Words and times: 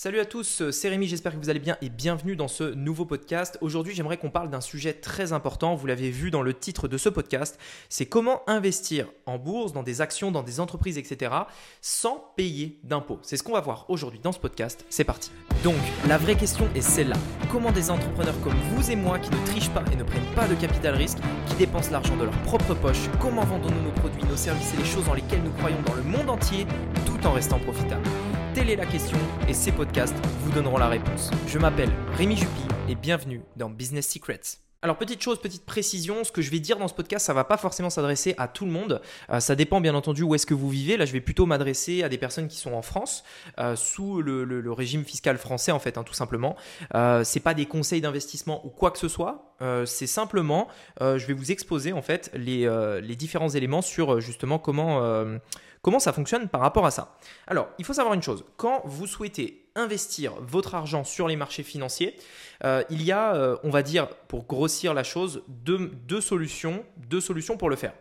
Salut 0.00 0.20
à 0.20 0.24
tous, 0.24 0.62
euh, 0.62 0.70
c'est 0.70 0.88
Rémi, 0.90 1.08
j'espère 1.08 1.32
que 1.32 1.38
vous 1.38 1.50
allez 1.50 1.58
bien 1.58 1.76
et 1.82 1.88
bienvenue 1.88 2.36
dans 2.36 2.46
ce 2.46 2.72
nouveau 2.72 3.04
podcast. 3.04 3.58
Aujourd'hui 3.60 3.96
j'aimerais 3.96 4.16
qu'on 4.16 4.30
parle 4.30 4.48
d'un 4.48 4.60
sujet 4.60 4.92
très 4.92 5.32
important, 5.32 5.74
vous 5.74 5.88
l'avez 5.88 6.10
vu 6.10 6.30
dans 6.30 6.42
le 6.42 6.54
titre 6.54 6.86
de 6.86 6.96
ce 6.96 7.08
podcast, 7.08 7.58
c'est 7.88 8.06
comment 8.06 8.48
investir 8.48 9.08
en 9.26 9.38
bourse, 9.38 9.72
dans 9.72 9.82
des 9.82 10.00
actions, 10.00 10.30
dans 10.30 10.44
des 10.44 10.60
entreprises, 10.60 10.98
etc. 10.98 11.32
sans 11.80 12.32
payer 12.36 12.78
d'impôts. 12.84 13.18
C'est 13.22 13.36
ce 13.36 13.42
qu'on 13.42 13.54
va 13.54 13.60
voir 13.60 13.86
aujourd'hui 13.88 14.20
dans 14.20 14.30
ce 14.30 14.38
podcast, 14.38 14.86
c'est 14.88 15.02
parti. 15.02 15.32
Donc 15.64 15.74
la 16.06 16.16
vraie 16.16 16.36
question 16.36 16.68
est 16.76 16.80
celle-là, 16.80 17.16
comment 17.50 17.72
des 17.72 17.90
entrepreneurs 17.90 18.40
comme 18.44 18.54
vous 18.70 18.92
et 18.92 18.94
moi 18.94 19.18
qui 19.18 19.32
ne 19.32 19.46
trichent 19.46 19.70
pas 19.70 19.82
et 19.92 19.96
ne 19.96 20.04
prennent 20.04 20.32
pas 20.36 20.46
de 20.46 20.54
capital 20.54 20.94
risque, 20.94 21.18
qui 21.48 21.56
dépensent 21.56 21.90
l'argent 21.90 22.16
de 22.16 22.22
leur 22.22 22.42
propre 22.42 22.72
poche, 22.74 23.08
comment 23.20 23.44
vendons-nous 23.44 23.82
nos 23.82 23.92
produits, 23.94 24.22
nos 24.30 24.36
services 24.36 24.74
et 24.74 24.76
les 24.76 24.84
choses 24.84 25.06
dans 25.06 25.14
lesquelles 25.14 25.42
nous 25.42 25.50
croyons 25.54 25.82
dans 25.84 25.94
le 25.94 26.04
monde 26.04 26.30
entier 26.30 26.68
tout 27.04 27.26
en 27.26 27.32
restant 27.32 27.58
profitables? 27.58 28.08
Telle 28.54 28.70
est 28.70 28.76
la 28.76 28.86
question 28.86 29.18
et 29.46 29.52
ces 29.52 29.72
podcasts 29.72 30.16
vous 30.40 30.52
donneront 30.52 30.78
la 30.78 30.88
réponse. 30.88 31.30
Je 31.46 31.58
m'appelle 31.58 31.90
Rémi 32.14 32.36
Jupy 32.36 32.62
et 32.88 32.94
bienvenue 32.94 33.42
dans 33.56 33.68
Business 33.68 34.08
Secrets. 34.08 34.40
Alors 34.80 34.96
petite 34.96 35.20
chose, 35.20 35.40
petite 35.40 35.66
précision, 35.66 36.22
ce 36.22 36.30
que 36.30 36.40
je 36.40 36.52
vais 36.52 36.60
dire 36.60 36.78
dans 36.78 36.86
ce 36.86 36.94
podcast, 36.94 37.26
ça 37.26 37.34
va 37.34 37.42
pas 37.42 37.56
forcément 37.56 37.90
s'adresser 37.90 38.36
à 38.38 38.46
tout 38.46 38.64
le 38.64 38.70
monde. 38.70 39.02
Euh, 39.28 39.40
ça 39.40 39.56
dépend 39.56 39.80
bien 39.80 39.94
entendu 39.96 40.22
où 40.22 40.36
est-ce 40.36 40.46
que 40.46 40.54
vous 40.54 40.70
vivez. 40.70 40.96
Là, 40.96 41.04
je 41.04 41.12
vais 41.12 41.20
plutôt 41.20 41.46
m'adresser 41.46 42.04
à 42.04 42.08
des 42.08 42.16
personnes 42.16 42.46
qui 42.46 42.56
sont 42.56 42.72
en 42.72 42.82
France, 42.82 43.24
euh, 43.58 43.74
sous 43.74 44.22
le, 44.22 44.72
régime 44.72 45.04
fiscal 45.04 45.36
français 45.36 45.72
en 45.72 45.80
fait, 45.80 45.98
hein, 45.98 46.04
tout 46.04 46.14
simplement. 46.14 46.54
Euh, 46.94 47.24
c'est 47.24 47.40
pas 47.40 47.54
des 47.54 47.66
conseils 47.66 48.00
d'investissement 48.00 48.64
ou 48.64 48.68
quoi 48.70 48.92
que 48.92 48.98
ce 48.98 49.08
soit. 49.08 49.56
Euh, 49.60 49.84
c'est 49.84 50.06
simplement, 50.06 50.68
je 51.00 51.26
vais 51.26 51.32
vous 51.34 51.50
exposer 51.50 51.92
en 51.92 52.02
fait 52.02 52.30
les, 52.34 52.70
les 53.02 53.16
différents 53.16 53.48
éléments 53.48 53.82
sur 53.82 54.20
justement 54.20 54.60
comment 54.60 55.02
comment 55.82 55.98
ça 55.98 56.12
fonctionne 56.12 56.48
par 56.48 56.60
rapport 56.60 56.86
à 56.86 56.90
ça? 56.90 57.16
Alors, 57.46 57.68
il 57.78 57.84
faut 57.84 57.92
savoir 57.92 58.14
une 58.14 58.22
chose. 58.22 58.44
Quand 58.56 58.82
vous 58.84 59.06
souhaitez 59.06 59.68
investir 59.78 60.34
votre 60.40 60.74
argent 60.74 61.04
sur 61.04 61.28
les 61.28 61.36
marchés 61.36 61.62
financiers, 61.62 62.16
euh, 62.64 62.82
il 62.90 63.02
y 63.02 63.12
a, 63.12 63.34
euh, 63.34 63.56
on 63.62 63.70
va 63.70 63.82
dire, 63.82 64.08
pour 64.28 64.44
grossir 64.46 64.92
la 64.92 65.04
chose, 65.04 65.42
deux, 65.48 66.20
solutions, 66.20 66.84
pour 67.58 67.70
le 67.70 67.76
faire. 67.76 67.92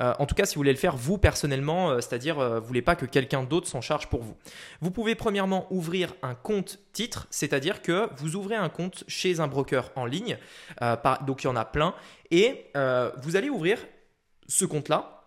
Euh, 0.00 0.14
en 0.18 0.26
tout 0.26 0.34
cas, 0.34 0.46
si 0.46 0.54
vous 0.54 0.60
voulez 0.60 0.72
le 0.72 0.78
faire 0.78 0.96
vous 0.96 1.18
personnellement, 1.18 2.00
c'est-à-dire 2.00 2.36
vous 2.36 2.54
ne 2.54 2.60
voulez 2.60 2.82
pas 2.82 2.96
que 2.96 3.04
quelqu'un 3.04 3.44
d'autre 3.44 3.68
s'en 3.68 3.82
charge 3.82 4.08
pour 4.08 4.22
vous. 4.22 4.36
Vous 4.80 4.90
pouvez 4.90 5.14
premièrement 5.14 5.66
ouvrir 5.70 6.14
un 6.22 6.34
compte 6.34 6.78
titre, 6.92 7.26
c'est-à-dire 7.30 7.82
que 7.82 8.08
vous 8.16 8.34
ouvrez 8.34 8.56
un 8.56 8.70
compte 8.70 9.04
chez 9.06 9.40
un 9.40 9.48
broker 9.48 9.90
en 9.94 10.06
ligne, 10.06 10.38
donc 11.26 11.44
il 11.44 11.46
y 11.46 11.50
en 11.50 11.56
a 11.56 11.66
plein, 11.66 11.94
et 12.30 12.72
vous 13.22 13.36
allez 13.36 13.50
ouvrir 13.50 13.78
ce 14.48 14.64
compte-là 14.64 15.21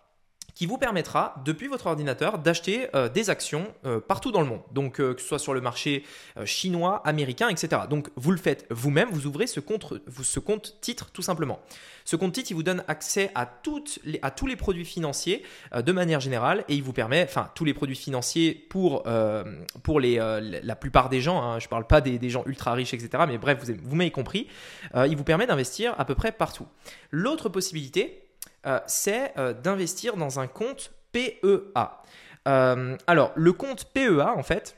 qui 0.56 0.64
vous 0.64 0.78
permettra, 0.78 1.34
depuis 1.44 1.68
votre 1.68 1.86
ordinateur, 1.86 2.38
d'acheter 2.38 2.88
euh, 2.94 3.10
des 3.10 3.28
actions 3.28 3.68
euh, 3.84 4.00
partout 4.00 4.32
dans 4.32 4.40
le 4.40 4.46
monde. 4.46 4.62
Donc, 4.72 5.00
euh, 5.00 5.12
que 5.12 5.20
ce 5.20 5.28
soit 5.28 5.38
sur 5.38 5.52
le 5.52 5.60
marché 5.60 6.02
chinois, 6.46 7.02
américain, 7.04 7.50
etc. 7.50 7.82
Donc, 7.90 8.08
vous 8.16 8.30
le 8.30 8.38
faites 8.38 8.66
vous-même, 8.70 9.10
vous 9.10 9.26
ouvrez 9.26 9.46
ce 9.46 9.60
compte, 9.60 10.80
titre 10.80 11.10
tout 11.12 11.20
simplement. 11.20 11.60
Ce 12.06 12.16
compte 12.16 12.32
titre, 12.32 12.50
il 12.52 12.54
vous 12.54 12.62
donne 12.62 12.82
accès 12.88 13.30
à, 13.34 13.44
tous 13.44 14.00
les 14.46 14.56
produits 14.56 14.86
financiers 14.86 15.42
de 15.76 15.92
manière 15.92 16.20
générale 16.20 16.64
et 16.68 16.74
il 16.74 16.82
vous 16.82 16.94
permet, 16.94 17.24
enfin, 17.24 17.50
tous 17.54 17.66
les 17.66 17.74
produits 17.74 17.96
financiers 17.96 18.54
pour, 18.54 19.02
la 19.04 20.76
plupart 20.80 21.10
des 21.10 21.20
gens, 21.20 21.42
hein, 21.42 21.58
je 21.58 21.66
ne 21.66 21.70
parle 21.70 21.86
pas 21.86 22.00
des, 22.00 22.30
gens 22.30 22.44
ultra 22.46 22.72
riches, 22.72 22.94
etc. 22.94 23.24
Mais 23.28 23.36
bref, 23.36 23.58
vous 23.82 23.96
m'avez 23.96 24.10
compris, 24.10 24.46
il 24.94 25.16
vous 25.16 25.24
permet 25.24 25.46
d'investir 25.46 25.94
à 25.98 26.06
peu 26.06 26.14
près 26.14 26.32
partout. 26.32 26.66
L'autre 27.10 27.48
possibilité, 27.50 28.25
euh, 28.66 28.80
c'est 28.86 29.32
euh, 29.38 29.52
d'investir 29.52 30.16
dans 30.16 30.40
un 30.40 30.46
compte 30.46 30.92
PEA. 31.12 32.02
Euh, 32.48 32.96
alors, 33.06 33.32
le 33.34 33.52
compte 33.52 33.84
PEA, 33.92 34.34
en 34.36 34.42
fait, 34.42 34.76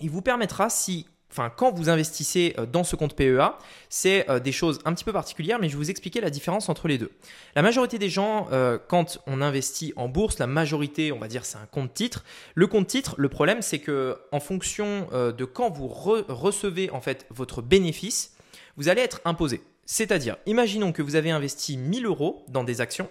il 0.00 0.10
vous 0.10 0.22
permettra 0.22 0.70
si 0.70 1.06
Enfin, 1.30 1.50
quand 1.50 1.72
vous 1.72 1.88
investissez 1.88 2.54
dans 2.70 2.84
ce 2.84 2.94
compte 2.94 3.16
PEA, 3.16 3.58
c'est 3.88 4.24
des 4.40 4.52
choses 4.52 4.78
un 4.84 4.94
petit 4.94 5.02
peu 5.02 5.12
particulières, 5.12 5.58
mais 5.58 5.68
je 5.68 5.72
vais 5.72 5.78
vous 5.78 5.90
expliquer 5.90 6.20
la 6.20 6.30
différence 6.30 6.68
entre 6.68 6.86
les 6.86 6.96
deux. 6.96 7.10
La 7.56 7.62
majorité 7.62 7.98
des 7.98 8.08
gens, 8.08 8.48
quand 8.86 9.18
on 9.26 9.40
investit 9.40 9.92
en 9.96 10.06
bourse, 10.06 10.38
la 10.38 10.46
majorité, 10.46 11.10
on 11.10 11.18
va 11.18 11.26
dire, 11.26 11.44
c'est 11.44 11.58
un 11.58 11.66
compte 11.66 11.92
titre. 11.92 12.22
Le 12.54 12.68
compte 12.68 12.86
titre, 12.86 13.16
le 13.18 13.28
problème, 13.28 13.62
c'est 13.62 13.80
que 13.80 14.16
en 14.30 14.38
fonction 14.38 15.08
de 15.10 15.44
quand 15.44 15.70
vous 15.70 15.88
recevez 15.88 16.90
en 16.90 17.00
fait 17.00 17.26
votre 17.30 17.62
bénéfice, 17.62 18.36
vous 18.76 18.88
allez 18.88 19.02
être 19.02 19.20
imposé. 19.24 19.60
C'est-à-dire, 19.86 20.36
imaginons 20.46 20.92
que 20.92 21.02
vous 21.02 21.16
avez 21.16 21.30
investi 21.30 21.76
1000 21.76 22.06
euros 22.06 22.44
dans 22.48 22.64
des 22.64 22.80
actions, 22.80 23.08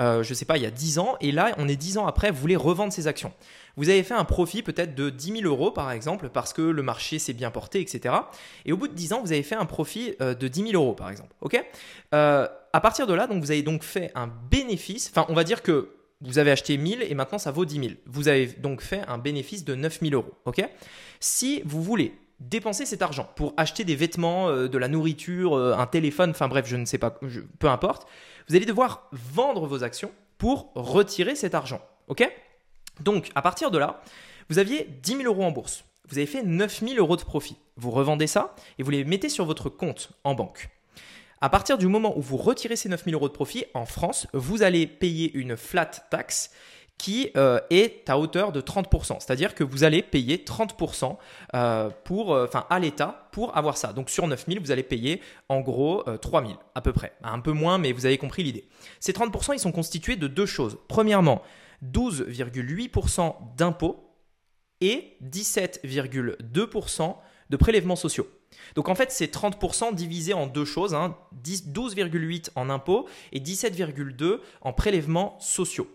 euh, 0.00 0.22
je 0.22 0.30
ne 0.30 0.34
sais 0.34 0.44
pas, 0.44 0.56
il 0.56 0.62
y 0.62 0.66
a 0.66 0.70
10 0.70 0.98
ans, 0.98 1.16
et 1.20 1.32
là, 1.32 1.54
on 1.58 1.68
est 1.68 1.76
10 1.76 1.98
ans 1.98 2.06
après, 2.06 2.30
vous 2.30 2.40
voulez 2.40 2.56
revendre 2.56 2.92
ces 2.92 3.06
actions. 3.06 3.32
Vous 3.76 3.88
avez 3.88 4.02
fait 4.02 4.14
un 4.14 4.24
profit 4.24 4.62
peut-être 4.62 4.94
de 4.94 5.10
10 5.10 5.40
000 5.40 5.44
euros, 5.44 5.70
par 5.70 5.90
exemple, 5.90 6.28
parce 6.28 6.52
que 6.52 6.62
le 6.62 6.82
marché 6.82 7.18
s'est 7.18 7.32
bien 7.32 7.50
porté, 7.50 7.80
etc. 7.80 8.14
Et 8.66 8.72
au 8.72 8.76
bout 8.76 8.88
de 8.88 8.94
10 8.94 9.14
ans, 9.14 9.22
vous 9.22 9.32
avez 9.32 9.42
fait 9.42 9.54
un 9.54 9.66
profit 9.66 10.14
euh, 10.20 10.34
de 10.34 10.48
10 10.48 10.70
000 10.70 10.82
euros, 10.82 10.94
par 10.94 11.10
exemple. 11.10 11.34
OK? 11.40 11.62
Euh, 12.14 12.46
À 12.72 12.80
partir 12.80 13.06
de 13.06 13.14
là, 13.14 13.26
donc, 13.26 13.42
vous 13.42 13.50
avez 13.50 13.62
donc 13.62 13.82
fait 13.82 14.12
un 14.14 14.28
bénéfice, 14.50 15.10
enfin, 15.10 15.26
on 15.28 15.34
va 15.34 15.44
dire 15.44 15.62
que 15.62 15.90
vous 16.22 16.38
avez 16.38 16.52
acheté 16.52 16.76
1000 16.76 17.02
et 17.02 17.14
maintenant 17.14 17.38
ça 17.38 17.50
vaut 17.50 17.64
10 17.64 17.80
000. 17.80 17.90
Vous 18.06 18.28
avez 18.28 18.46
donc 18.46 18.80
fait 18.80 19.02
un 19.08 19.18
bénéfice 19.18 19.64
de 19.64 19.74
9 19.74 20.00
000 20.02 20.14
euros. 20.14 20.32
Si 21.18 21.62
vous 21.64 21.82
voulez 21.82 22.14
dépenser 22.48 22.86
cet 22.86 23.02
argent 23.02 23.28
pour 23.36 23.54
acheter 23.56 23.84
des 23.84 23.96
vêtements, 23.96 24.48
euh, 24.48 24.68
de 24.68 24.78
la 24.78 24.88
nourriture, 24.88 25.56
euh, 25.56 25.74
un 25.76 25.86
téléphone, 25.86 26.30
enfin 26.30 26.48
bref, 26.48 26.66
je 26.66 26.76
ne 26.76 26.84
sais 26.84 26.98
pas, 26.98 27.18
peu 27.58 27.68
importe, 27.68 28.06
vous 28.48 28.56
allez 28.56 28.66
devoir 28.66 29.08
vendre 29.12 29.66
vos 29.66 29.84
actions 29.84 30.12
pour 30.38 30.72
retirer 30.74 31.34
cet 31.36 31.54
argent. 31.54 31.80
OK? 32.08 32.28
Donc, 33.00 33.30
à 33.34 33.42
partir 33.42 33.70
de 33.70 33.78
là, 33.78 34.02
vous 34.48 34.58
aviez 34.58 34.88
10 35.02 35.18
000 35.18 35.22
euros 35.24 35.44
en 35.44 35.50
bourse. 35.50 35.84
Vous 36.08 36.18
avez 36.18 36.26
fait 36.26 36.42
9 36.42 36.80
000 36.80 36.94
euros 36.96 37.16
de 37.16 37.22
profit. 37.22 37.56
Vous 37.76 37.90
revendez 37.90 38.26
ça 38.26 38.54
et 38.78 38.82
vous 38.82 38.90
les 38.90 39.04
mettez 39.04 39.28
sur 39.28 39.44
votre 39.44 39.70
compte 39.70 40.10
en 40.24 40.34
banque. 40.34 40.68
À 41.40 41.48
partir 41.48 41.78
du 41.78 41.88
moment 41.88 42.16
où 42.16 42.20
vous 42.20 42.36
retirez 42.36 42.76
ces 42.76 42.88
9 42.88 43.04
000 43.04 43.16
euros 43.16 43.28
de 43.28 43.32
profit, 43.32 43.64
en 43.74 43.86
France, 43.86 44.26
vous 44.32 44.62
allez 44.62 44.86
payer 44.86 45.32
une 45.34 45.56
flat 45.56 45.86
tax 45.86 46.50
qui 47.02 47.30
euh, 47.36 47.58
est 47.70 48.08
à 48.08 48.16
hauteur 48.16 48.52
de 48.52 48.60
30%. 48.60 49.16
C'est-à-dire 49.18 49.56
que 49.56 49.64
vous 49.64 49.82
allez 49.82 50.02
payer 50.02 50.36
30% 50.36 51.16
euh, 51.52 51.90
pour, 52.04 52.32
euh, 52.32 52.44
enfin, 52.46 52.64
à 52.70 52.78
l'État 52.78 53.28
pour 53.32 53.56
avoir 53.56 53.76
ça. 53.76 53.92
Donc 53.92 54.08
sur 54.08 54.28
9000, 54.28 54.60
vous 54.60 54.70
allez 54.70 54.84
payer 54.84 55.20
en 55.48 55.62
gros 55.62 56.04
3000 56.04 56.54
à 56.76 56.80
peu 56.80 56.92
près. 56.92 57.12
Un 57.24 57.40
peu 57.40 57.50
moins, 57.50 57.78
mais 57.78 57.90
vous 57.90 58.06
avez 58.06 58.18
compris 58.18 58.44
l'idée. 58.44 58.68
Ces 59.00 59.12
30%, 59.12 59.52
ils 59.54 59.58
sont 59.58 59.72
constitués 59.72 60.14
de 60.14 60.28
deux 60.28 60.46
choses. 60.46 60.78
Premièrement, 60.86 61.42
12,8% 61.84 63.34
d'impôts 63.56 64.08
et 64.80 65.16
17,2% 65.24 67.16
de 67.50 67.56
prélèvements 67.56 67.96
sociaux. 67.96 68.28
Donc 68.74 68.88
en 68.88 68.94
fait, 68.94 69.10
c'est 69.10 69.32
30% 69.32 69.94
divisé 69.94 70.34
en 70.34 70.46
deux 70.46 70.64
choses, 70.64 70.94
hein, 70.94 71.16
12,8 71.44 72.50
en 72.54 72.70
impôts 72.70 73.08
et 73.32 73.40
17,2 73.40 74.40
en 74.60 74.72
prélèvements 74.72 75.36
sociaux. 75.40 75.88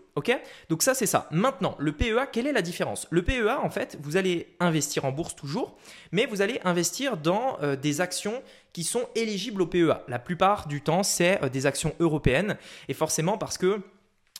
Donc 0.68 0.82
ça, 0.82 0.94
c'est 0.94 1.06
ça. 1.06 1.28
Maintenant, 1.30 1.76
le 1.78 1.92
PEA, 1.92 2.26
quelle 2.32 2.46
est 2.46 2.52
la 2.52 2.62
différence? 2.62 3.06
Le 3.10 3.22
PEA, 3.22 3.60
en 3.62 3.70
fait, 3.70 3.98
vous 4.00 4.16
allez 4.16 4.54
investir 4.60 5.04
en 5.04 5.12
bourse 5.12 5.34
toujours, 5.34 5.76
mais 6.12 6.26
vous 6.26 6.42
allez 6.42 6.60
investir 6.64 7.16
dans 7.16 7.58
euh, 7.62 7.76
des 7.76 8.00
actions 8.00 8.42
qui 8.72 8.84
sont 8.84 9.08
éligibles 9.14 9.62
au 9.62 9.66
PEA. 9.66 10.02
La 10.08 10.18
plupart 10.18 10.66
du 10.66 10.80
temps, 10.80 11.02
c'est 11.02 11.42
euh, 11.42 11.48
des 11.48 11.66
actions 11.66 11.94
européennes, 12.00 12.56
et 12.88 12.94
forcément 12.94 13.38
parce 13.38 13.58
que 13.58 13.80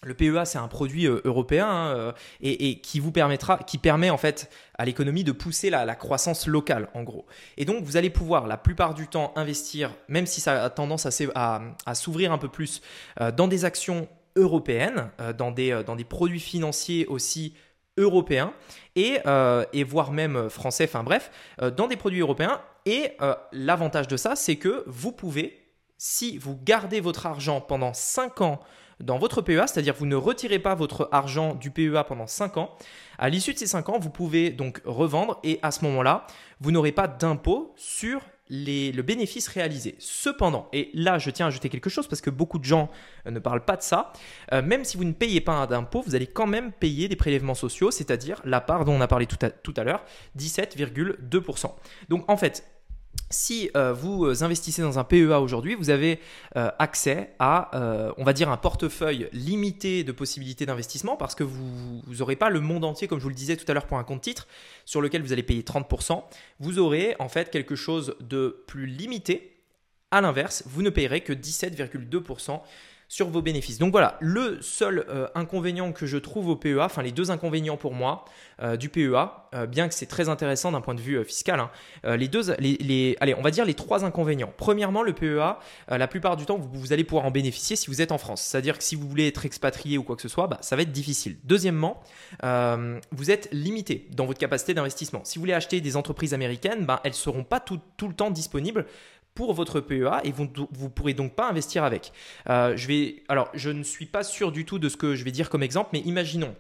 le 0.05 0.15
PEA, 0.15 0.45
c'est 0.45 0.59
un 0.59 0.69
produit 0.69 1.07
euh, 1.07 1.21
européen 1.25 1.67
hein, 1.69 1.89
euh, 1.97 2.13
et, 2.41 2.81
qui 2.81 3.01
vous 3.01 3.11
permettra, 3.11 3.59
qui 3.59 3.79
permet 3.79 4.11
en 4.11 4.17
fait 4.17 4.51
à 4.79 4.85
l'économie 4.85 5.25
de 5.25 5.33
pousser 5.33 5.71
la, 5.71 5.95
croissance 5.97 6.47
locale, 6.47 6.89
en 6.95 7.03
gros. 7.03 7.27
Et 7.57 7.65
donc, 7.65 7.83
vous 7.83 7.97
allez 7.97 8.11
pouvoir 8.11 8.47
la 8.47 8.57
plupart 8.57 8.95
du 8.95 9.09
temps 9.09 9.33
investir, 9.35 9.93
même 10.07 10.27
si 10.27 10.41
ça 10.41 10.65
a 10.65 10.71
tendance 10.71 11.07
à, 11.07 11.95
s'ouvrir 11.95 12.33
un 12.33 12.39
peu 12.39 12.49
plus, 12.49 12.81
euh, 13.21 13.33
dans 13.33 13.49
des 13.49 13.65
actions 13.65 14.09
européennes, 14.37 15.11
dans, 15.37 15.51
des, 15.51 15.83
produits 16.09 16.39
financiers 16.39 17.07
aussi 17.07 17.55
européens 17.97 18.53
et 18.95 19.19
voire 19.85 20.13
même 20.13 20.49
français, 20.49 20.85
enfin 20.85 21.03
bref, 21.03 21.33
dans 21.77 21.89
des 21.89 21.97
produits 21.97 22.21
européens. 22.21 22.61
Et 22.87 23.17
l'avantage 23.51 24.07
de 24.07 24.17
ça, 24.17 24.37
c'est 24.37 24.55
que 24.55 24.85
vous 24.87 25.11
pouvez, 25.11 25.68
si 25.99 26.39
vous 26.39 26.57
gardez 26.57 27.01
votre 27.01 27.27
argent 27.27 27.61
pendant 27.61 27.93
5 27.93 28.41
ans 28.41 28.61
dans 29.01 29.19
votre 29.19 29.43
PEA, 29.43 29.67
c'est-à-dire 29.67 29.95
vous 29.95 30.07
ne 30.07 30.17
retirez 30.17 30.59
pas 30.59 30.75
votre 30.75 31.09
argent 31.13 31.55
du 31.55 31.71
PEA 31.71 32.05
pendant 32.07 32.27
5 32.27 32.57
ans. 32.57 32.75
À 33.19 33.29
l'issue 33.29 33.53
de 33.53 33.59
ces 33.59 33.67
5 33.67 33.89
ans, 33.91 33.99
vous 33.99 34.11
pouvez 34.11 34.51
donc 34.51 34.81
revendre 34.85 35.39
et 35.45 35.59
à 35.63 35.71
ce 35.71 35.85
moment-là, 35.85 36.27
vous 36.61 36.71
n'aurez 36.71 36.93
pas 36.93 37.07
d'impôt 37.07 37.73
sur 37.77 38.21
le 38.51 39.03
bénéfice 39.03 39.47
réalisé. 39.49 39.95
Cependant, 39.99 40.69
et 40.73 40.91
là 40.95 41.19
je 41.19 41.31
tiens 41.31 41.47
à 41.47 41.49
ajouter 41.49 41.69
quelque 41.69 41.91
chose 41.91 42.09
parce 42.09 42.23
que 42.23 42.31
beaucoup 42.31 42.59
de 42.59 42.65
gens 42.65 42.89
euh, 43.27 43.31
ne 43.31 43.39
parlent 43.39 43.65
pas 43.65 43.77
de 43.77 43.83
ça, 43.83 44.13
euh, 44.53 44.63
même 44.63 44.85
si 44.85 44.97
vous 44.97 45.05
ne 45.05 45.13
payez 45.13 45.43
pas 45.43 45.67
d'impôt, 45.67 46.03
vous 46.07 46.15
allez 46.15 46.27
quand 46.27 46.47
même 46.47 46.73
payer 46.73 47.09
des 47.09 47.17
prélèvements 47.17 47.55
sociaux, 47.55 47.91
c'est-à-dire 47.91 48.41
la 48.45 48.61
part 48.61 48.87
dont 48.87 48.95
on 48.95 49.01
a 49.03 49.07
parlé 49.07 49.27
tout 49.27 49.37
à, 49.43 49.51
tout 49.51 49.75
à 49.77 49.85
l'heure, 49.85 50.03
17,2%. 50.39 51.73
Donc 52.09 52.25
en 52.31 52.37
fait, 52.39 52.65
si 53.31 53.71
euh, 53.77 53.93
vous 53.93 54.43
investissez 54.43 54.83
dans 54.83 54.99
un 54.99 55.05
PEA 55.05 55.41
aujourd'hui, 55.41 55.75
vous 55.75 55.91
avez 55.91 56.21
euh, 56.57 56.71
accès 56.79 57.35
à, 57.39 57.77
euh, 57.77 58.13
on 58.17 58.25
va 58.25 58.33
dire, 58.33 58.49
un 58.51 58.57
portefeuille 58.57 59.29
limité 59.33 60.05
de 60.05 60.13
possibilités 60.13 60.67
d'investissement 60.67 61.17
parce 61.17 61.35
que 61.35 61.45
vous 61.45 62.03
n'aurez 62.19 62.37
pas 62.37 62.51
le 62.51 62.61
monde 62.61 62.85
entier, 62.85 63.09
comme 63.09 63.19
je 63.19 63.25
vous 63.25 63.29
le 63.29 63.35
disais 63.35 63.57
tout 63.57 63.65
à 63.69 63.75
l'heure 63.75 63.87
pour 63.87 63.99
un 63.99 64.05
compte 64.05 64.23
titre, 64.23 64.47
sur 64.85 65.01
lequel 65.01 65.23
vous 65.23 65.33
allez 65.33 65.43
payer 65.43 65.63
30%. 65.63 66.23
Vous 66.61 66.79
aurez 66.79 67.17
en 67.19 67.29
fait 67.29 67.51
quelque 67.51 67.77
chose 67.77 68.17
de 68.21 68.65
plus 68.67 68.87
limité. 68.87 69.55
À 70.11 70.23
l'inverse, 70.23 70.63
vous 70.67 70.83
ne 70.83 70.91
payerez 70.91 71.21
que 71.21 71.35
17,2% 71.35 72.61
sur 73.09 73.29
vos 73.29 73.41
bénéfices. 73.41 73.79
Donc 73.79 73.91
voilà, 73.91 74.19
le 74.21 74.61
seul 74.61 75.07
euh, 75.09 75.27
inconvénient 75.35 75.93
que 75.93 76.07
je 76.07 76.19
trouve 76.19 76.49
au 76.49 76.57
PEA, 76.57 76.81
enfin 76.81 77.03
les 77.03 77.11
deux 77.11 77.31
inconvénients 77.31 77.79
pour 77.79 77.95
moi 77.95 78.27
euh, 78.63 78.77
du 78.77 78.91
PEA, 78.91 79.49
euh, 79.55 79.67
bien 79.67 79.89
que 79.89 79.95
c'est 79.95 80.07
très 80.07 80.29
intéressant 80.29 80.73
d'un 80.73 80.83
point 80.83 80.95
de 80.95 81.01
vue 81.01 81.25
fiscal, 81.25 81.59
hein, 81.59 81.71
les 82.05 82.29
deux, 82.29 82.55
les, 82.59 83.17
allez, 83.21 83.35
on 83.35 83.41
va 83.41 83.51
dire 83.51 83.65
les 83.65 83.73
trois 83.73 84.05
inconvénients. 84.05 84.53
Premièrement, 84.59 85.03
le 85.03 85.15
PEA, 85.15 85.59
la 85.89 86.07
plupart 86.07 86.37
du 86.37 86.45
temps, 86.45 86.59
vous, 86.59 86.93
allez 86.93 87.05
pouvoir 87.05 87.25
en 87.25 87.31
bénéficier 87.31 87.77
si 87.77 87.87
vous 87.87 88.03
êtes 88.03 88.13
en 88.13 88.19
France. 88.19 88.43
C'est-à-dire 88.43 88.77
que 88.77 88.85
si 88.85 88.95
vous 88.95 89.09
voulez 89.09 89.27
être 89.27 89.47
expatrié 89.47 89.97
ou 89.97 90.03
quoi 90.03 90.17
que 90.17 90.23
ce 90.23 90.29
soit, 90.29 90.47
bah, 90.47 90.59
ça 90.61 90.77
va 90.77 90.83
être 90.83 90.93
difficile. 90.93 91.39
Deuxièmement, 91.45 92.03
vous 92.43 93.31
êtes 93.31 93.49
limité 93.53 94.07
dans 94.11 94.27
votre 94.27 94.39
capacité 94.39 94.75
d'investissement. 94.75 95.23
Si 95.25 95.39
vous 95.39 95.43
voulez 95.43 95.55
acheter 95.55 95.81
des 95.81 95.97
entreprises 95.97 96.35
américaines, 96.35 96.85
bah, 96.85 97.01
elles 97.05 97.13
ne 97.13 97.17
seront 97.17 97.45
pas 97.45 97.61
tout, 97.61 97.81
tout 97.97 98.09
le 98.09 98.15
temps 98.15 98.31
disponibles 98.31 98.85
pour 99.39 99.55
votre 99.55 99.79
PEA 99.79 100.19
et 100.25 100.33
vous 100.33 100.49
ne 100.53 100.89
pourrez 100.89 101.15
donc 101.15 101.37
pas 101.37 101.49
investir 101.49 101.85
avec. 101.85 102.13
Euh, 102.51 102.77
je 102.77 102.89
vais, 102.89 103.23
alors, 103.29 103.49
je 103.55 103.71
ne 103.71 103.85
suis 103.85 104.07
pas 104.07 104.25
sûr 104.25 104.51
du 104.51 104.65
tout 104.65 104.81
de 104.81 104.89
ce 104.89 104.97
que 104.97 105.15
je 105.15 105.23
vais 105.23 105.31
dire 105.31 105.49
comme 105.49 105.63
exemple, 105.63 105.91
mais 105.93 106.01
imaginons 106.01 106.57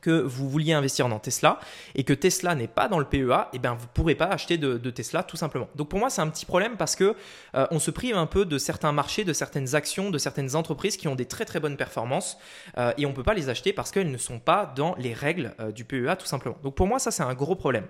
que 0.00 0.22
vous 0.22 0.48
vouliez 0.48 0.72
investir 0.72 1.10
dans 1.10 1.18
Tesla 1.18 1.60
et 1.94 2.04
que 2.04 2.14
Tesla 2.14 2.54
n'est 2.54 2.68
pas 2.68 2.88
dans 2.88 2.98
le 2.98 3.04
PEA, 3.04 3.18
et 3.18 3.56
eh 3.56 3.58
bien 3.58 3.74
vous 3.74 3.84
ne 3.84 3.90
pourrez 3.92 4.14
pas 4.14 4.24
acheter 4.24 4.56
de, 4.56 4.78
Tesla 4.90 5.24
tout 5.24 5.36
simplement. 5.36 5.68
Donc 5.74 5.90
pour 5.90 5.98
moi 5.98 6.08
c'est 6.08 6.22
un 6.22 6.30
petit 6.30 6.46
problème 6.46 6.78
parce 6.78 6.96
que 6.96 7.14
euh, 7.54 7.66
on 7.70 7.78
se 7.78 7.90
prive 7.90 8.16
un 8.16 8.26
peu 8.26 8.46
de 8.46 8.56
certains 8.56 8.92
marchés, 8.92 9.24
de 9.24 9.34
certaines 9.34 9.74
actions, 9.74 10.08
de 10.10 10.16
certaines 10.16 10.56
entreprises 10.56 10.96
qui 10.96 11.08
ont 11.08 11.16
des 11.16 11.26
très 11.26 11.44
très 11.44 11.60
bonnes 11.60 11.76
performances 11.76 12.38
euh, 12.78 12.94
et 12.96 13.04
on 13.04 13.10
ne 13.10 13.14
peut 13.14 13.24
pas 13.24 13.34
les 13.34 13.50
acheter 13.50 13.74
parce 13.74 13.90
qu'elles 13.90 14.10
ne 14.10 14.16
sont 14.16 14.38
pas 14.38 14.72
dans 14.74 14.94
les 14.96 15.12
règles 15.12 15.54
du 15.74 15.84
PEA 15.84 16.16
tout 16.18 16.26
simplement. 16.26 16.56
Donc 16.62 16.76
pour 16.76 16.86
moi 16.86 16.98
ça 16.98 17.10
c'est 17.10 17.24
un 17.24 17.34
gros 17.34 17.56
problème. 17.56 17.84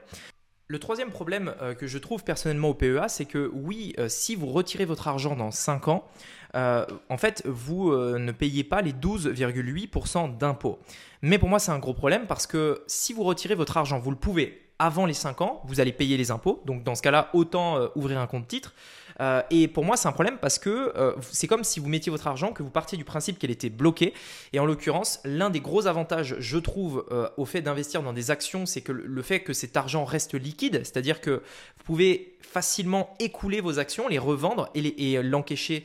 Le 0.69 0.81
troisième 0.81 1.11
problème 1.11 1.55
euh, 1.63 1.75
que 1.75 1.87
je 1.87 1.97
trouve 1.97 2.25
personnellement 2.25 2.71
au 2.71 2.75
PEA, 2.75 3.09
c'est 3.09 3.25
que 3.25 3.51
oui, 3.55 3.95
euh, 3.99 4.09
si 4.09 4.35
vous 4.35 4.49
retirez 4.49 4.85
votre 4.85 5.07
argent 5.07 5.37
dans 5.37 5.53
5 5.53 5.87
ans, 5.87 6.05
euh, 6.57 6.85
en 7.09 7.17
fait, 7.17 7.43
vous 7.47 7.95
ne 7.95 8.33
payez 8.33 8.65
pas 8.65 8.83
les 8.83 8.93
12,8% 8.93 10.37
d'impôts. 10.39 10.81
Mais 11.23 11.39
pour 11.39 11.49
moi, 11.49 11.61
c'est 11.61 11.71
un 11.71 11.79
gros 11.79 11.95
problème 11.95 12.27
parce 12.27 12.49
que 12.49 12.83
si 12.89 13.13
vous 13.13 13.23
retirez 13.23 13.55
votre 13.55 13.77
argent, 13.77 14.01
vous 14.01 14.11
le 14.11 14.17
pouvez 14.17 14.63
avant 14.79 15.07
les 15.07 15.15
5 15.15 15.41
ans, 15.41 15.63
vous 15.67 15.81
allez 15.81 15.93
payer 15.93 16.17
les 16.17 16.31
impôts. 16.31 16.63
Donc 16.67 16.83
dans 16.83 16.95
ce 16.95 17.03
cas-là, 17.03 17.31
autant 17.33 17.89
ouvrir 17.95 18.19
un 18.19 18.27
compte 18.27 18.49
titre. 18.49 18.75
Euh, 19.21 19.43
et 19.51 19.69
pour 19.69 19.85
moi, 19.85 19.97
c'est 19.97 20.09
un 20.09 20.13
problème 20.13 20.39
parce 20.41 20.59
que 20.59 20.93
euh, 20.97 21.15
c'est 21.31 21.47
comme 21.47 21.65
si 21.65 21.81
vous 21.81 21.89
mettiez 21.89 22.11
votre 22.11 22.27
argent, 22.27 22.53
que 22.53 22.63
vous 22.63 22.71
partiez 22.71 22.99
du 22.99 23.05
principe 23.05 23.39
qu'elle 23.39 23.51
était 23.51 23.71
bloquée. 23.71 24.15
Et 24.53 24.61
en 24.61 24.67
l'occurrence, 24.67 25.21
l'un 25.25 25.51
des 25.51 25.61
gros 25.61 25.87
avantages, 25.87 26.37
je 26.39 26.59
trouve, 26.59 27.05
euh, 27.11 27.29
au 27.37 27.45
fait 27.45 27.63
d'investir 27.63 28.03
dans 28.03 28.13
des 28.13 28.31
actions, 28.31 28.67
c'est 28.67 28.81
que 28.81 28.93
le 28.93 29.23
fait 29.23 29.41
que 29.41 29.53
cet 29.53 29.77
argent 29.77 30.05
reste 30.05 30.35
liquide, 30.35 30.81
c'est-à-dire 30.85 31.21
que 31.21 31.43
pouvez 31.87 32.33
facilement 32.41 33.15
écouler 33.21 33.61
vos 33.61 33.79
actions, 33.79 34.09
les 34.09 34.19
revendre 34.19 34.71
et, 34.75 35.13
et 35.13 35.23
l'encaisser, 35.23 35.85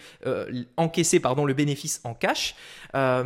encaisser 0.77 1.19
pardon, 1.19 1.43
le 1.43 1.53
bénéfice 1.53 1.99
en 2.05 2.13
cash. 2.13 2.55
à 2.93 3.23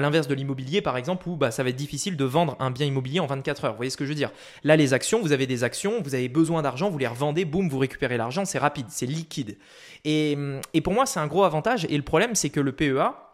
l'inverse 0.00 0.28
de 0.28 0.34
l'immobilier, 0.34 0.80
par 0.80 0.96
exemple, 0.96 1.28
où 1.28 1.36
bah, 1.36 1.50
ça 1.50 1.62
va 1.62 1.68
être 1.68 1.76
difficile 1.76 2.16
de 2.16 2.24
vendre 2.24 2.56
un 2.58 2.70
bien 2.70 2.86
immobilier 2.86 3.20
en 3.20 3.26
24 3.26 3.64
heures. 3.66 3.72
Vous 3.72 3.76
voyez 3.76 3.90
ce 3.90 3.98
que 3.98 4.04
je 4.04 4.10
veux 4.10 4.14
dire? 4.14 4.30
Là, 4.64 4.76
les 4.76 4.94
actions, 4.94 5.20
vous 5.20 5.32
avez 5.32 5.46
des 5.46 5.62
actions, 5.62 6.00
vous 6.02 6.14
avez 6.14 6.28
besoin 6.28 6.62
d'argent, 6.62 6.88
vous 6.88 6.98
les 6.98 7.06
revendez, 7.06 7.44
boum, 7.44 7.68
vous 7.68 7.78
récupérez 7.78 8.16
l'argent, 8.16 8.44
c'est 8.44 8.58
rapide, 8.58 8.86
c'est 8.88 9.06
liquide. 9.06 9.58
Et, 10.04 10.36
pour 10.82 10.94
moi, 10.94 11.04
c'est 11.04 11.20
un 11.20 11.26
gros 11.26 11.44
avantage. 11.44 11.86
Et 11.90 11.96
le 11.96 12.02
problème, 12.02 12.34
c'est 12.34 12.50
que 12.50 12.60
le 12.60 12.72
PEA, 12.72 13.25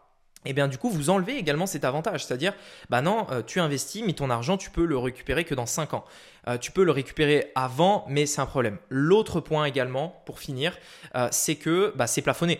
et 0.45 0.49
eh 0.49 0.53
bien 0.53 0.67
du 0.67 0.77
coup 0.77 0.89
vous 0.89 1.09
enlevez 1.09 1.37
également 1.37 1.65
cet 1.65 1.85
avantage, 1.85 2.25
c'est-à-dire 2.25 2.53
bah 2.89 3.01
non, 3.01 3.27
euh, 3.31 3.41
tu 3.45 3.59
investis 3.59 4.03
mais 4.05 4.13
ton 4.13 4.29
argent 4.29 4.57
tu 4.57 4.69
peux 4.69 4.85
le 4.85 4.97
récupérer 4.97 5.43
que 5.43 5.55
dans 5.55 5.65
5 5.65 5.93
ans. 5.93 6.03
Euh, 6.47 6.57
tu 6.57 6.71
peux 6.71 6.83
le 6.83 6.91
récupérer 6.91 7.51
avant, 7.55 8.05
mais 8.09 8.25
c'est 8.25 8.41
un 8.41 8.45
problème. 8.45 8.77
L'autre 8.89 9.39
point 9.39 9.63
également, 9.65 10.21
pour 10.25 10.39
finir, 10.39 10.77
euh, 11.15 11.29
c'est 11.31 11.55
que 11.55 11.93
bah, 11.95 12.07
c'est 12.07 12.21
plafonné. 12.21 12.59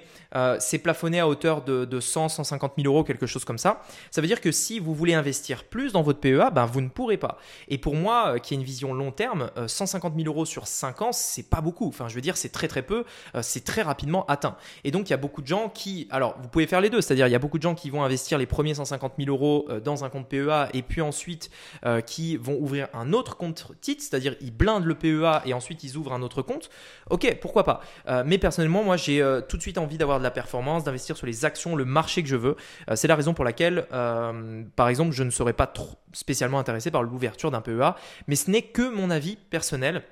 C'est 0.58 0.80
plafonné 0.80 1.20
à 1.20 1.28
hauteur 1.28 1.62
de, 1.62 1.86
de 1.86 2.00
100, 2.00 2.30
150 2.30 2.74
000 2.76 2.92
euros, 2.92 3.04
quelque 3.04 3.28
chose 3.28 3.46
comme 3.46 3.60
ça. 3.60 3.84
Ça 4.10 4.20
veut 4.20 4.26
dire 4.26 4.42
que 4.42 4.52
si 4.52 4.80
vous 4.80 4.96
voulez 4.96 5.14
investir 5.14 5.64
plus 5.64 5.94
dans 5.94 6.02
votre 6.02 6.20
PEA, 6.20 6.50
ben, 6.52 6.66
vous 6.66 6.82
ne 6.82 6.88
pourrez 6.88 7.18
pas. 7.18 7.38
Et 7.68 7.78
pour 7.78 7.94
moi, 7.94 8.40
qui 8.40 8.56
ai 8.56 8.58
une 8.58 8.64
vision 8.64 8.96
long 8.96 9.12
terme, 9.12 9.52
150 9.68 10.16
000 10.16 10.28
euros 10.28 10.46
sur 10.46 10.66
5 10.66 11.04
ans, 11.04 11.12
c'est 11.12 11.48
pas 11.48 11.62
beaucoup. 11.62 11.88
Enfin, 11.88 12.08
je 12.08 12.16
veux 12.16 12.22
dire, 12.22 12.36
c'est 12.36 12.50
très 12.50 12.68
très 12.68 12.82
peu. 12.82 13.04
c'est 13.42 13.64
très 13.64 13.84
rapidement 13.84 14.26
atteint. 14.26 14.56
Et 14.84 14.90
donc, 14.90 15.08
il 15.08 15.12
y 15.12 15.14
a 15.14 15.18
beaucoup 15.18 15.44
de 15.44 15.48
gens 15.48 15.70
qui, 15.70 16.08
alors, 16.10 16.36
vous 16.42 16.48
pouvez 16.48 16.66
faire 16.66 16.82
les 16.82 16.90
deux. 16.90 17.02
C'est-à-dire, 17.02 17.28
il 17.28 17.32
y 17.32 17.36
a 17.36 17.40
beaucoup 17.40 17.60
de 17.60 17.64
gens 17.64 17.73
qui 17.76 17.90
vont 17.90 18.04
investir 18.04 18.38
les 18.38 18.46
premiers 18.46 18.74
150 18.74 19.14
000 19.18 19.30
euros 19.30 19.68
dans 19.84 20.04
un 20.04 20.10
compte 20.10 20.28
PEA 20.28 20.70
et 20.74 20.82
puis 20.82 21.02
ensuite 21.02 21.50
qui 22.06 22.38
vont 22.38 22.58
ouvrir 22.60 22.88
un 22.94 23.14
autre 23.14 23.38
compte 23.38 23.72
titre, 23.82 24.04
c'est-à-dire 24.04 24.36
ils 24.42 24.56
blindent 24.56 24.86
le 24.86 24.96
PEA 24.96 25.42
et 25.46 25.54
ensuite 25.54 25.84
ils 25.84 25.98
ouvrent 25.98 26.14
un 26.14 26.22
autre 26.22 26.42
compte, 26.42 26.70
ok, 27.10 27.38
pourquoi 27.42 27.64
pas. 27.64 27.82
Euh, 28.08 28.24
mais 28.26 28.38
personnellement, 28.38 28.84
moi 28.84 28.98
j'ai 28.98 29.22
euh, 29.22 29.42
tout 29.42 29.58
de 29.58 29.62
suite 29.62 29.78
envie 29.78 29.98
d'avoir 29.98 30.20
de 30.20 30.24
la 30.24 30.32
performance, 30.32 30.84
d'investir 30.84 31.18
sur 31.18 31.28
les 31.28 31.46
actions, 31.46 31.76
le 31.76 31.86
marché 31.86 32.24
que 32.24 32.30
je 32.30 32.36
veux. 32.36 32.56
Euh, 32.90 32.96
c'est 32.96 33.08
la 33.08 33.16
raison 33.16 33.34
pour 33.34 33.46
laquelle, 33.46 33.86
par 34.76 34.90
exemple, 34.90 35.12
je 35.12 35.24
ne 35.24 35.30
serais 35.30 35.54
pas 35.54 35.72
spécialement 36.12 36.60
intéressé 36.60 36.92
par 36.92 37.04
l'ouverture 37.04 37.52
d'un 37.52 37.62
PEA, 37.62 37.96
mais 38.28 38.36
ce 38.36 38.52
n'est 38.52 38.62
que 38.62 38.90
mon 38.90 39.10
avis 39.10 39.36
personnel 39.36 40.04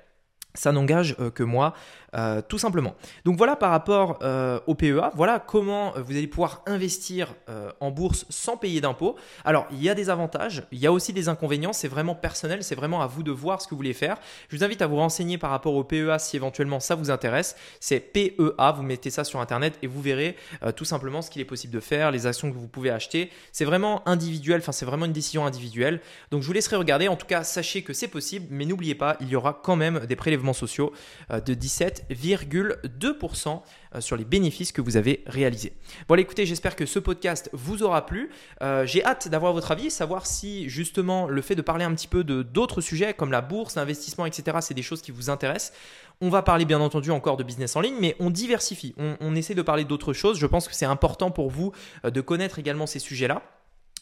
ça 0.54 0.72
n'engage 0.72 1.16
euh, 1.18 1.30
que 1.30 1.42
moi, 1.42 1.74
euh, 2.14 2.42
tout 2.46 2.58
simplement. 2.58 2.94
Donc 3.24 3.36
voilà 3.36 3.56
par 3.56 3.70
rapport 3.70 4.18
euh, 4.22 4.60
au 4.66 4.74
PEA, 4.74 5.10
voilà 5.14 5.38
comment 5.38 5.92
vous 5.96 6.12
allez 6.12 6.26
pouvoir 6.26 6.62
investir 6.66 7.34
en 7.80 7.90
bourse 7.90 8.26
sans 8.28 8.56
payer 8.56 8.80
d'impôts. 8.80 9.16
Alors 9.44 9.66
il 9.70 9.82
y 9.82 9.88
a 9.88 9.94
des 9.94 10.10
avantages, 10.10 10.64
il 10.72 10.78
y 10.78 10.86
a 10.86 10.92
aussi 10.92 11.12
des 11.12 11.28
inconvénients, 11.28 11.72
c'est 11.72 11.88
vraiment 11.88 12.14
personnel, 12.14 12.62
c'est 12.62 12.74
vraiment 12.74 13.02
à 13.02 13.06
vous 13.06 13.22
de 13.22 13.30
voir 13.30 13.60
ce 13.60 13.66
que 13.66 13.70
vous 13.70 13.78
voulez 13.78 13.92
faire. 13.92 14.18
Je 14.48 14.56
vous 14.56 14.64
invite 14.64 14.82
à 14.82 14.86
vous 14.86 14.96
renseigner 14.96 15.38
par 15.38 15.50
rapport 15.50 15.74
au 15.74 15.84
PEA 15.84 16.18
si 16.18 16.36
éventuellement 16.36 16.80
ça 16.80 16.94
vous 16.94 17.10
intéresse. 17.10 17.56
C'est 17.80 18.00
PEA, 18.00 18.72
vous 18.76 18.82
mettez 18.82 19.10
ça 19.10 19.24
sur 19.24 19.40
Internet 19.40 19.78
et 19.82 19.86
vous 19.86 20.00
verrez 20.00 20.36
tout 20.76 20.84
simplement 20.84 21.22
ce 21.22 21.30
qu'il 21.30 21.40
est 21.40 21.46
possible 21.46 21.72
de 21.72 21.80
faire, 21.80 22.10
les 22.10 22.26
actions 22.26 22.50
que 22.50 22.56
vous 22.56 22.68
pouvez 22.68 22.90
acheter. 22.90 23.30
C'est 23.52 23.64
vraiment 23.64 24.06
individuel, 24.08 24.60
enfin 24.60 24.72
c'est 24.72 24.86
vraiment 24.86 25.06
une 25.06 25.12
décision 25.12 25.46
individuelle. 25.46 26.00
Donc 26.30 26.42
je 26.42 26.46
vous 26.46 26.52
laisserai 26.52 26.76
regarder, 26.76 27.08
en 27.08 27.16
tout 27.16 27.26
cas 27.26 27.44
sachez 27.44 27.82
que 27.82 27.92
c'est 27.92 28.08
possible, 28.08 28.46
mais 28.50 28.64
n'oubliez 28.64 28.94
pas, 28.94 29.16
il 29.20 29.28
y 29.28 29.36
aura 29.36 29.58
quand 29.62 29.76
même 29.76 30.00
des 30.06 30.16
prélèvements 30.16 30.41
sociaux 30.52 30.92
euh, 31.30 31.40
de 31.40 31.54
17,2% 31.54 33.60
euh, 33.94 34.00
sur 34.00 34.16
les 34.16 34.24
bénéfices 34.24 34.72
que 34.72 34.80
vous 34.80 34.96
avez 34.96 35.22
réalisés. 35.26 35.74
Bon, 36.08 36.18
écoutez, 36.18 36.44
j'espère 36.44 36.74
que 36.74 36.86
ce 36.86 36.98
podcast 36.98 37.48
vous 37.52 37.84
aura 37.84 38.04
plu. 38.04 38.30
Euh, 38.62 38.84
j'ai 38.84 39.04
hâte 39.04 39.28
d'avoir 39.28 39.52
votre 39.52 39.70
avis, 39.70 39.92
savoir 39.92 40.26
si 40.26 40.68
justement 40.68 41.28
le 41.28 41.40
fait 41.40 41.54
de 41.54 41.62
parler 41.62 41.84
un 41.84 41.94
petit 41.94 42.08
peu 42.08 42.24
de 42.24 42.42
d'autres 42.42 42.80
sujets 42.80 43.14
comme 43.14 43.30
la 43.30 43.42
bourse, 43.42 43.76
l'investissement, 43.76 44.26
etc., 44.26 44.58
c'est 44.60 44.74
des 44.74 44.82
choses 44.82 45.02
qui 45.02 45.12
vous 45.12 45.30
intéressent. 45.30 45.72
On 46.20 46.28
va 46.28 46.42
parler 46.42 46.64
bien 46.64 46.80
entendu 46.80 47.12
encore 47.12 47.36
de 47.36 47.44
business 47.44 47.76
en 47.76 47.80
ligne, 47.80 47.96
mais 48.00 48.16
on 48.18 48.30
diversifie, 48.30 48.94
on 48.98 49.34
essaie 49.34 49.54
de 49.54 49.62
parler 49.62 49.84
d'autres 49.84 50.12
choses. 50.12 50.38
Je 50.38 50.46
pense 50.46 50.68
que 50.68 50.74
c'est 50.74 50.86
important 50.86 51.32
pour 51.32 51.50
vous 51.50 51.72
de 52.04 52.20
connaître 52.20 52.60
également 52.60 52.86
ces 52.86 53.00
sujets-là 53.00 53.42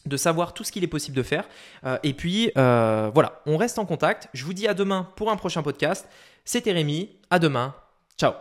de 0.05 0.17
savoir 0.17 0.53
tout 0.53 0.63
ce 0.63 0.71
qu'il 0.71 0.83
est 0.83 0.87
possible 0.87 1.17
de 1.17 1.23
faire. 1.23 1.47
et 2.03 2.13
puis, 2.13 2.51
voilà, 2.55 3.41
on 3.45 3.57
reste 3.57 3.79
en 3.79 3.85
contact. 3.85 4.29
Je 4.33 4.45
vous 4.45 4.53
dis 4.53 4.67
à 4.67 4.73
demain 4.73 5.09
pour 5.15 5.31
un 5.31 5.35
prochain 5.35 5.63
podcast. 5.63 6.07
C'était 6.45 6.71
Rémi. 6.71 7.17
À 7.29 7.39
demain. 7.39 7.73
Ciao. 8.17 8.33